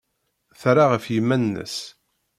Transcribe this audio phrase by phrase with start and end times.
[0.59, 1.77] Terra ɣef yiman-nnes.